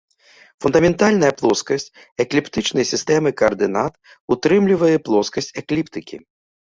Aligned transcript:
Фундаментальная 0.63 1.29
плоскасць 1.41 1.85
экліптычнай 2.25 2.89
сістэмы 2.93 3.29
каардынат 3.43 3.93
ўтрымлівае 4.37 4.93
плоскасць 5.09 5.55
экліптыкі. 5.65 6.17